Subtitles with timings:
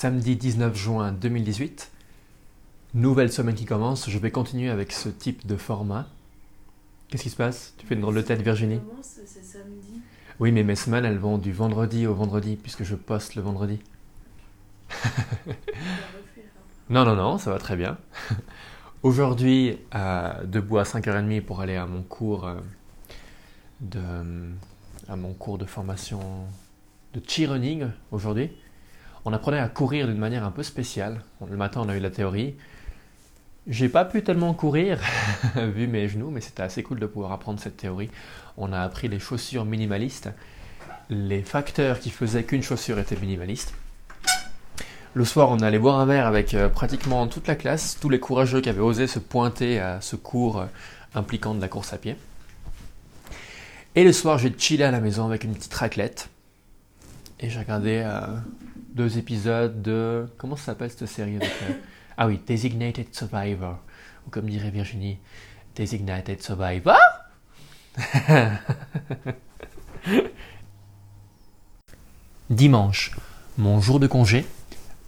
[0.00, 1.90] samedi 19 juin 2018.
[2.94, 6.06] Nouvelle semaine qui commence, je vais continuer avec ce type de format.
[7.08, 7.74] Qu'est-ce qui se passe?
[7.76, 10.00] Tu fais une drôle de tête Virginie Commence, c'est samedi.
[10.38, 13.78] Oui mais mes semaines elles vont du vendredi au vendredi puisque je poste le vendredi.
[14.88, 15.18] Refaire.
[16.88, 17.98] Non, non, non, ça va très bien.
[19.02, 22.54] Aujourd'hui, euh, debout à 5h30 pour aller à mon cours euh,
[23.80, 24.00] de,
[25.08, 26.20] à mon cours de formation
[27.12, 28.50] de cheer-running aujourd'hui.
[29.24, 31.20] On apprenait à courir d'une manière un peu spéciale.
[31.48, 32.54] Le matin, on a eu la théorie.
[33.66, 34.98] J'ai pas pu tellement courir
[35.56, 38.10] vu mes genoux, mais c'était assez cool de pouvoir apprendre cette théorie.
[38.56, 40.30] On a appris les chaussures minimalistes,
[41.10, 43.74] les facteurs qui faisaient qu'une chaussure était minimaliste.
[45.12, 48.20] Le soir, on allé boire un verre avec euh, pratiquement toute la classe, tous les
[48.20, 50.66] courageux qui avaient osé se pointer à ce cours euh,
[51.16, 52.16] impliquant de la course à pied.
[53.96, 56.28] Et le soir, j'ai chillé à la maison avec une petite raclette.
[57.40, 58.20] Et j'ai regardé euh,
[58.94, 60.26] deux épisodes de.
[60.38, 61.72] Comment ça s'appelle cette série avec, euh,
[62.16, 63.78] Ah oui, Designated Survivor.
[64.26, 65.18] Ou comme dirait Virginie,
[65.74, 66.98] Designated Survivor?
[72.50, 73.12] Dimanche,
[73.58, 74.44] mon jour de congé.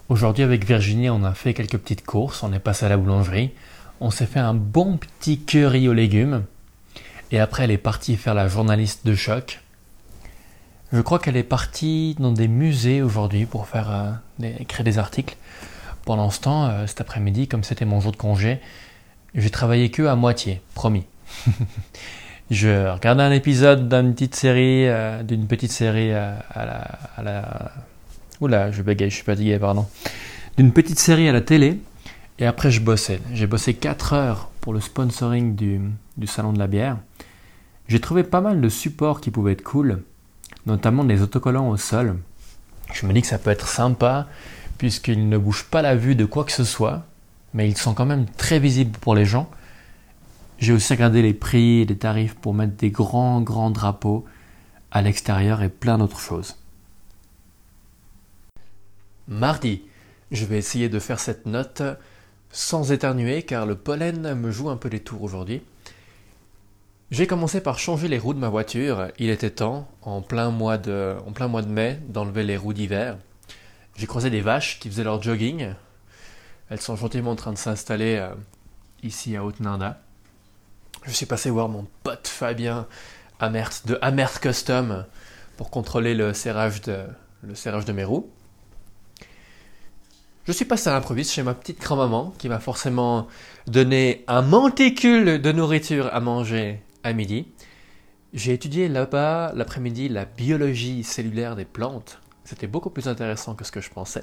[0.09, 2.43] Aujourd'hui, avec Virginie, on a fait quelques petites courses.
[2.43, 3.51] On est passé à la boulangerie.
[4.01, 6.45] On s'est fait un bon petit curry aux légumes.
[7.31, 9.61] Et après, elle est partie faire la journaliste de choc.
[10.93, 14.99] Je crois qu'elle est partie dans des musées aujourd'hui pour faire euh, des- écrire des
[14.99, 15.37] articles.
[16.05, 18.61] Pendant ce temps, euh, cet après-midi, comme c'était mon jour de congé,
[19.35, 21.05] j'ai travaillé que à moitié, promis.
[22.51, 26.39] je regardais un épisode d'une petite série, euh, d'une petite série à
[27.23, 27.73] la,
[28.41, 29.87] oula, je bégaye, je suis fatigué, pardon,
[30.59, 31.81] d'une petite série à la télé.
[32.39, 33.21] Et après, je bossais.
[33.33, 36.97] J'ai bossé 4 heures pour le sponsoring du salon de la bière.
[37.89, 40.03] J'ai trouvé pas mal de supports qui pouvaient être cool,
[40.67, 42.19] notamment des autocollants au sol.
[42.93, 44.29] Je me dis que ça peut être sympa,
[44.79, 47.05] puisqu'ils ne bougent pas la vue de quoi que ce soit,
[47.55, 49.51] mais ils sont quand même très visibles pour les gens.
[50.59, 54.25] J'ai aussi regardé les prix et les tarifs pour mettre des grands, grands drapeaux
[54.91, 56.57] à l'extérieur et plein d'autres choses.
[59.29, 59.83] Mardi,
[60.31, 61.83] je vais essayer de faire cette note
[62.51, 65.63] sans éternuer car le pollen me joue un peu des tours aujourd'hui.
[67.13, 69.09] J'ai commencé par changer les roues de ma voiture.
[69.19, 72.73] Il était temps, en plein mois de, en plein mois de mai, d'enlever les roues
[72.73, 73.19] d'hiver.
[73.97, 75.75] J'ai croisé des vaches qui faisaient leur jogging.
[76.71, 78.31] Elles sont gentiment en train de s'installer euh,
[79.03, 80.01] ici à Haute-Nanda.
[81.05, 82.87] Je suis passé voir mon pote Fabien
[83.41, 85.05] Amert de Amert Custom
[85.59, 87.05] pour contrôler le serrage de,
[87.43, 88.31] le serrage de mes roues.
[90.47, 93.29] Je suis passé à l'improviste chez ma petite grand-maman qui m'a forcément
[93.67, 97.47] donné un monticule de nourriture à manger à midi.
[98.33, 102.21] J'ai étudié là-bas l'après-midi la biologie cellulaire des plantes.
[102.45, 104.23] C'était beaucoup plus intéressant que ce que je pensais.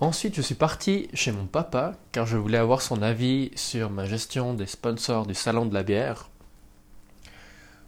[0.00, 4.04] Ensuite, je suis parti chez mon papa car je voulais avoir son avis sur ma
[4.04, 6.30] gestion des sponsors du salon de la bière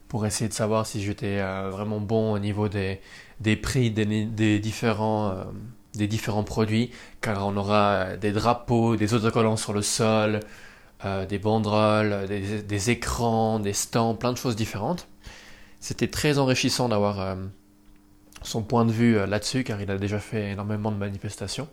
[0.09, 3.01] pour essayer de savoir si j'étais euh, vraiment bon au niveau des,
[3.39, 5.45] des prix des, différents, euh,
[5.95, 6.91] des différents produits
[7.21, 10.41] car on aura des drapeaux, des autocollants sur le sol,
[11.05, 15.09] euh, des banderoles, des, des écrans, des stands, plein de choses différentes.
[15.81, 17.37] C'était très enrichissant d'avoir euh,
[18.43, 21.69] son point de vue euh, là-dessus car il a déjà fait énormément de manifestations.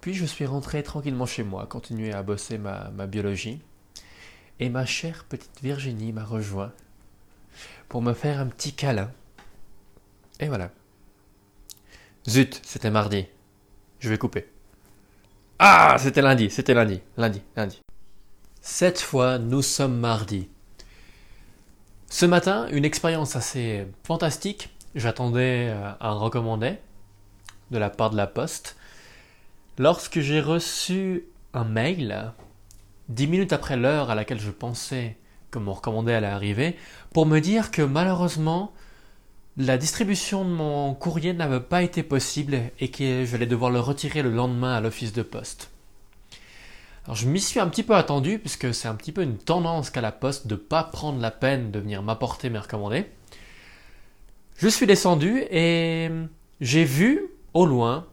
[0.00, 3.60] Puis je suis rentré tranquillement chez moi, continuer à bosser ma, ma biologie.
[4.58, 6.72] Et ma chère petite Virginie m'a rejoint
[7.88, 9.10] pour me faire un petit câlin.
[10.40, 10.70] Et voilà.
[12.28, 13.26] Zut, c'était mardi.
[14.00, 14.48] Je vais couper.
[15.64, 17.80] Ah, c'était lundi, c'était lundi, lundi, lundi.
[18.60, 20.48] Cette fois, nous sommes mardi.
[22.08, 24.70] Ce matin, une expérience assez fantastique.
[24.96, 26.78] J'attendais euh, un recommandé
[27.70, 28.76] de la part de la poste.
[29.78, 32.32] Lorsque j'ai reçu un mail,
[33.08, 35.16] dix minutes après l'heure à laquelle je pensais
[35.52, 36.76] que mon recommandé allait arriver,
[37.14, 38.72] pour me dire que malheureusement,
[39.56, 44.22] la distribution de mon courrier n'avait pas été possible et que j'allais devoir le retirer
[44.22, 45.70] le lendemain à l'office de poste.
[47.04, 49.90] Alors je m'y suis un petit peu attendu puisque c'est un petit peu une tendance
[49.90, 53.06] qu'a la poste de pas prendre la peine de venir m'apporter mes recommandés.
[54.56, 56.08] Je suis descendu et
[56.60, 58.06] j'ai vu au loin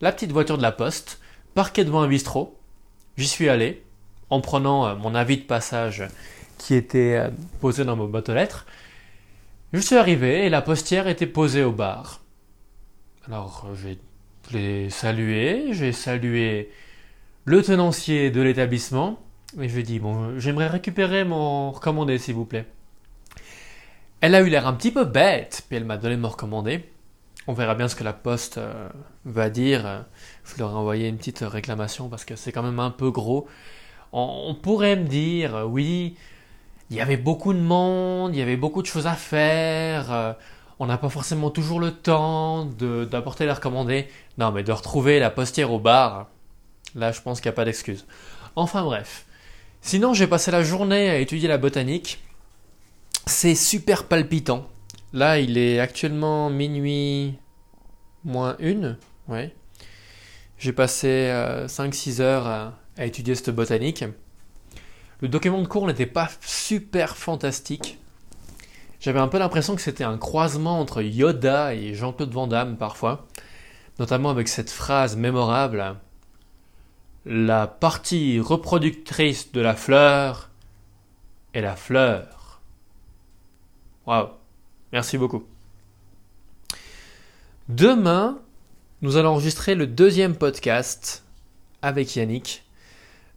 [0.00, 1.20] la petite voiture de la poste
[1.54, 2.58] parquée devant un bistrot.
[3.16, 3.82] J'y suis allé
[4.28, 6.04] en prenant euh, mon avis de passage
[6.58, 7.30] qui était euh,
[7.60, 8.66] posé dans ma boîte aux lettres.
[9.72, 12.20] Je suis arrivé et la postière était posée au bar.
[13.26, 13.68] Alors
[14.50, 16.70] j'ai salué, j'ai salué
[17.44, 19.20] le tenancier de l'établissement
[19.60, 22.66] et je lui ai dit bon j'aimerais récupérer mon recommandé s'il vous plaît.
[24.20, 26.84] Elle a eu l'air un petit peu bête, puis elle m'a donné mon recommandé.
[27.46, 28.88] On verra bien ce que la poste euh,
[29.24, 30.04] va dire.
[30.44, 33.48] Je leur ai envoyé une petite réclamation parce que c'est quand même un peu gros.
[34.12, 36.16] On, pourrait me dire, oui,
[36.90, 40.12] il y avait beaucoup de monde, il y avait beaucoup de choses à faire.
[40.12, 40.32] euh,
[40.78, 44.08] on n'a pas forcément toujours le temps d'apporter les recommandés.
[44.38, 46.28] Non, mais de retrouver la postière au bar,
[46.94, 48.06] là, je pense qu'il n'y a pas d'excuse.
[48.56, 49.26] Enfin bref.
[49.82, 52.22] Sinon, j'ai passé la journée à étudier la botanique.
[53.26, 54.66] C'est super palpitant.
[55.12, 57.34] Là, il est actuellement minuit
[58.24, 58.96] moins une.
[59.28, 59.54] Ouais.
[60.58, 61.30] J'ai passé
[61.66, 64.04] 5-6 heures à, à étudier cette botanique.
[65.20, 67.98] Le document de cours n'était pas super fantastique.
[69.00, 73.26] J'avais un peu l'impression que c'était un croisement entre Yoda et Jean-Claude Van Damme parfois.
[73.98, 75.96] Notamment avec cette phrase mémorable.
[77.26, 80.48] La partie reproductrice de la fleur
[81.52, 82.60] est la fleur.
[84.06, 84.28] Waouh.
[84.92, 85.44] Merci beaucoup.
[87.68, 88.38] Demain,
[89.02, 91.24] nous allons enregistrer le deuxième podcast
[91.82, 92.64] avec Yannick.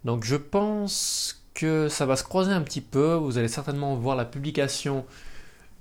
[0.05, 3.13] Donc je pense que ça va se croiser un petit peu.
[3.13, 5.05] Vous allez certainement voir la publication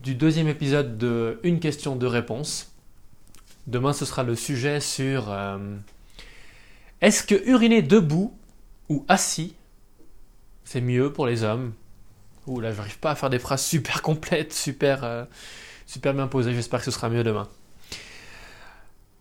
[0.01, 2.73] du deuxième épisode de Une question de réponse.
[3.67, 5.77] Demain, ce sera le sujet sur euh,
[7.01, 8.37] est-ce que uriner debout
[8.89, 9.55] ou assis,
[10.65, 11.73] c'est mieux pour les hommes?
[12.47, 15.25] Ouh là, j'arrive pas à faire des phrases super complètes, super, euh,
[15.87, 16.55] super bien posées.
[16.55, 17.49] J'espère que ce sera mieux demain.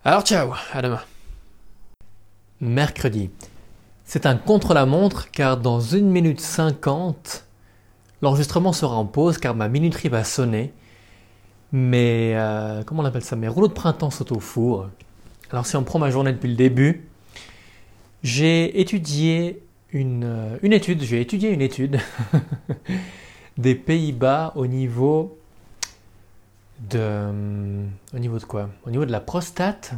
[0.03, 1.01] Alors ciao, à demain.
[2.59, 3.29] Mercredi.
[4.13, 7.45] C'est un contre-la-montre car dans 1 minute 50,
[8.21, 10.73] l'enregistrement sera en pause car ma minuterie va sonner.
[11.71, 13.37] Mais, euh, comment on appelle ça?
[13.37, 14.85] Mes rouleaux de printemps sont au.
[15.49, 17.07] Alors si on prend ma journée depuis le début,
[18.21, 19.63] j'ai étudié
[19.93, 21.97] une, euh, une étude, j'ai étudié une étude
[23.57, 25.39] des Pays-Bas au niveau
[26.89, 26.99] de...
[26.99, 28.71] euh, Au niveau de quoi?
[28.85, 29.93] Au niveau de la prostate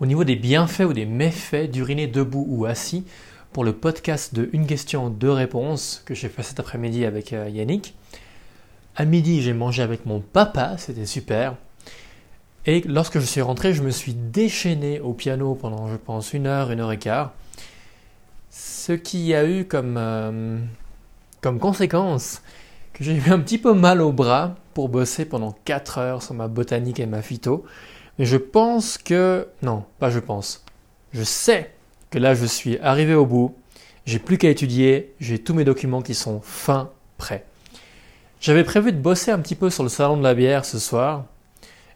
[0.00, 3.04] au niveau des bienfaits ou des méfaits d'uriner debout ou assis
[3.52, 7.48] pour le podcast de Une question, deux réponses que j'ai fait cet après-midi avec euh,
[7.48, 7.94] Yannick.
[8.94, 11.56] À midi, j'ai mangé avec mon papa, c'était super.
[12.66, 16.46] Et lorsque je suis rentré, je me suis déchaîné au piano pendant, je pense, une
[16.46, 17.32] heure, une heure et quart.
[18.50, 20.58] Ce qui a eu comme, euh,
[21.40, 22.42] comme conséquence
[22.92, 26.34] que j'ai eu un petit peu mal au bras pour bosser pendant 4 heures sur
[26.34, 27.64] ma botanique et ma phyto.
[28.18, 29.48] Je pense que...
[29.62, 30.64] Non, pas je pense.
[31.12, 31.72] Je sais
[32.10, 33.54] que là, je suis arrivé au bout.
[34.06, 35.14] J'ai plus qu'à étudier.
[35.20, 37.44] J'ai tous mes documents qui sont fin prêts.
[38.40, 41.24] J'avais prévu de bosser un petit peu sur le salon de la bière ce soir.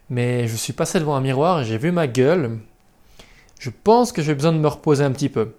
[0.09, 2.59] Mais je suis passé devant un miroir et j'ai vu ma gueule.
[3.59, 5.53] Je pense que j'ai besoin de me reposer un petit peu.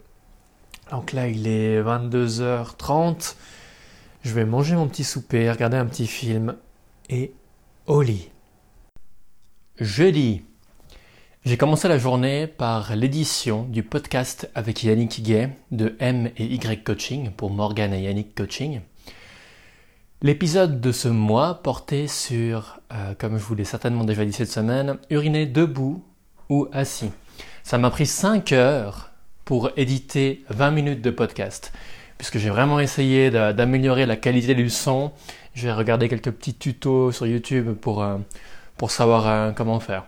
[0.90, 3.34] Donc là, il est 22h30.
[4.22, 6.56] Je vais manger mon petit souper, regarder un petit film
[7.08, 7.32] et
[7.86, 8.28] au lit.
[9.80, 10.42] Jeudi.
[11.44, 16.84] J'ai commencé la journée par l'édition du podcast avec Yannick Gay de M et Y
[16.84, 18.80] Coaching pour Morgan et Yannick Coaching.
[20.22, 24.52] L'épisode de ce mois portait sur, euh, comme je vous l'ai certainement déjà dit cette
[24.52, 26.04] semaine, uriner debout
[26.48, 27.10] ou assis.
[27.64, 29.10] Ça m'a pris 5 heures
[29.44, 31.72] pour éditer 20 minutes de podcast,
[32.18, 35.10] puisque j'ai vraiment essayé d'améliorer la qualité du son.
[35.54, 38.18] J'ai regardé quelques petits tutos sur YouTube pour, euh,
[38.76, 40.04] pour savoir euh, comment faire.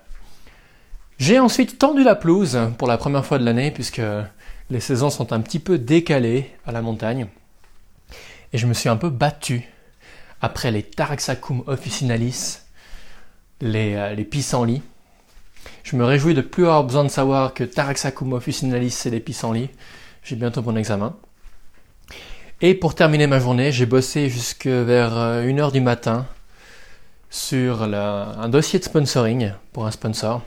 [1.19, 4.03] J'ai ensuite tendu la pelouse pour la première fois de l'année, puisque
[4.69, 7.29] les saisons sont un petit peu décalées à la montagne.
[8.53, 9.69] Et je me suis un peu battu
[10.41, 12.59] après les Taraxacum officinalis,
[13.61, 14.83] les, euh, pissenlits.
[15.85, 19.71] Je me réjouis de plus avoir besoin de savoir que Taraxacum officinalis c'est les pissenlits.
[20.25, 21.15] J'ai bientôt mon examen.
[22.61, 26.27] Et pour terminer ma journée, j'ai bossé jusque vers 1h du matin
[27.31, 30.43] sur un dossier de sponsoring pour un sponsor.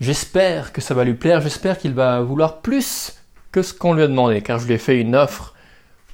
[0.00, 3.14] J'espère que ça va lui plaire, j'espère qu'il va vouloir plus
[3.50, 5.54] que ce qu'on lui a demandé, car je lui ai fait une offre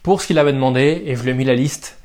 [0.03, 1.99] pour ce qu'il avait demandé et je lui ai mis la liste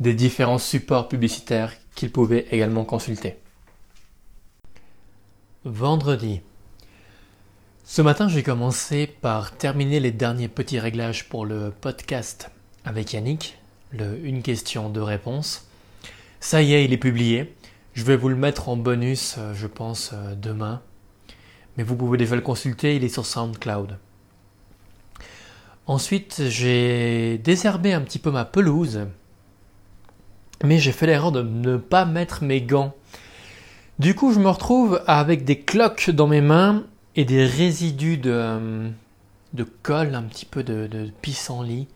[0.00, 3.36] des différents supports publicitaires qu'il pouvait également consulter.
[5.64, 6.40] Vendredi.
[7.84, 12.50] Ce matin, j'ai commencé par terminer les derniers petits réglages pour le podcast
[12.84, 13.58] avec Yannick,
[13.90, 15.66] le Une question, deux réponses.
[16.40, 17.54] Ça y est, il est publié.
[17.94, 20.82] Je vais vous le mettre en bonus, euh, je pense, euh, demain.
[21.76, 23.98] Mais vous pouvez déjà le consulter, il est sur SoundCloud.
[25.86, 29.06] Ensuite, j'ai désherbé un petit peu ma pelouse.
[30.62, 32.94] Mais j'ai fait l'erreur de ne pas mettre mes gants.
[33.98, 36.84] Du coup, je me retrouve avec des cloques dans mes mains
[37.16, 38.88] et des résidus de, euh,
[39.52, 41.86] de colle, un petit peu de, de pissenlit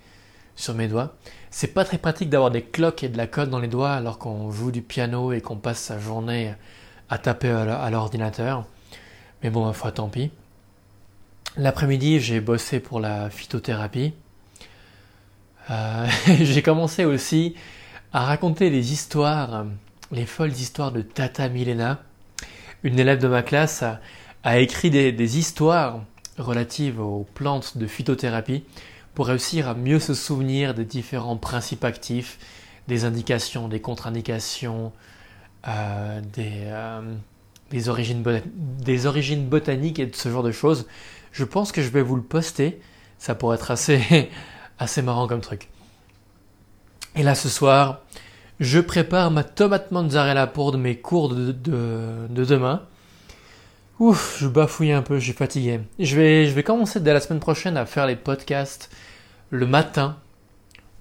[0.55, 1.15] sur mes doigts.
[1.51, 4.19] C'est pas très pratique d'avoir des cloques et de la colle dans les doigts alors
[4.19, 6.55] qu'on joue du piano et qu'on passe sa journée
[7.09, 8.67] à taper à l'ordinateur.
[9.43, 10.31] Mais bon, fois tant pis.
[11.57, 14.13] L'après-midi, j'ai bossé pour la phytothérapie.
[15.71, 16.07] Euh,
[16.41, 17.55] j'ai commencé aussi
[18.13, 19.67] à raconter les histoires,
[20.13, 22.03] les folles histoires de Tata Milena.
[22.83, 23.85] Une élève de ma classe
[24.45, 26.03] a, écrit des, des, histoires
[26.39, 28.65] relatives aux plantes de phytothérapie
[29.15, 32.39] pour réussir à mieux se souvenir des différents principes actifs,
[32.87, 34.93] des indications, des contre-indications,
[35.67, 37.15] euh, euh,
[37.71, 40.87] des, origines des origines botaniques et de ce genre de choses.
[41.33, 42.81] Je pense que je vais vous le poster.
[43.19, 44.31] Ça pourrait être assez,
[44.79, 45.69] assez marrant comme truc.
[47.17, 48.03] Et là, ce soir,
[48.61, 52.83] je prépare ma tomate mozzarella pour mes cours de, de, demain.
[53.99, 55.81] Ouf, je bafouille un peu, je suis fatigué.
[55.99, 58.91] Je vais, je vais commencer dès la semaine prochaine à faire les podcasts
[59.51, 60.17] le matin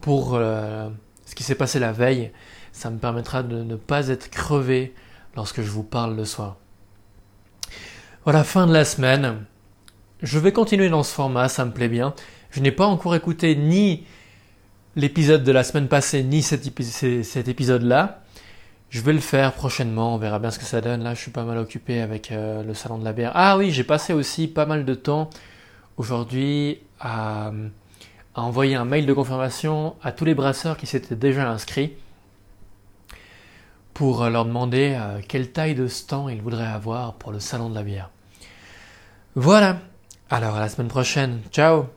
[0.01, 0.89] pour euh,
[1.25, 2.31] ce qui s'est passé la veille.
[2.71, 4.93] Ça me permettra de ne pas être crevé
[5.37, 6.57] lorsque je vous parle le soir.
[8.23, 9.45] Voilà, fin de la semaine.
[10.21, 12.13] Je vais continuer dans ce format, ça me plaît bien.
[12.49, 14.03] Je n'ai pas encore écouté ni
[14.95, 16.65] l'épisode de la semaine passée, ni cet,
[17.47, 18.23] épisode-là.
[18.89, 21.03] Je vais le faire prochainement, on verra bien ce que ça donne.
[21.03, 23.31] Là, je suis pas mal occupé avec euh, le salon de la bière.
[23.35, 25.29] Ah oui, j'ai passé aussi pas mal de temps
[25.97, 27.51] aujourd'hui à,
[28.33, 31.93] à envoyer un mail de confirmation à tous les brasseurs qui s'étaient déjà inscrits
[33.97, 37.73] pour leur demander euh, quelle taille de stand ils voudraient avoir pour le salon de
[37.73, 38.11] la bière.
[39.33, 39.79] Voilà.
[40.29, 41.39] Alors à la semaine prochaine.
[41.51, 41.96] Ciao